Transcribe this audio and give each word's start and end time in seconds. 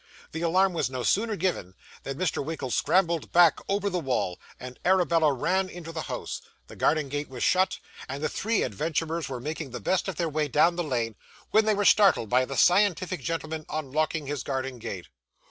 The 0.31 0.41
alarm 0.41 0.73
was 0.73 0.89
no 0.89 1.03
sooner 1.03 1.35
given, 1.35 1.75
than 2.01 2.17
Mr. 2.17 2.43
Winkle 2.43 2.71
scrambled 2.71 3.31
back 3.31 3.59
over 3.69 3.87
the 3.87 3.99
wall, 3.99 4.39
and 4.59 4.79
Arabella 4.83 5.31
ran 5.31 5.69
into 5.69 5.91
the 5.91 6.01
house; 6.01 6.41
the 6.65 6.75
garden 6.75 7.07
gate 7.07 7.29
was 7.29 7.43
shut, 7.43 7.77
and 8.09 8.23
the 8.23 8.27
three 8.27 8.63
adventurers 8.63 9.29
were 9.29 9.39
making 9.39 9.69
the 9.69 9.79
best 9.79 10.07
of 10.07 10.15
their 10.15 10.27
way 10.27 10.47
down 10.47 10.75
the 10.75 10.83
lane, 10.83 11.13
when 11.51 11.65
they 11.65 11.75
were 11.75 11.85
startled 11.85 12.29
by 12.29 12.45
the 12.45 12.57
scientific 12.57 13.21
gentleman 13.21 13.63
unlocking 13.69 14.25
his 14.25 14.41
garden 14.41 14.79
gate. 14.79 15.05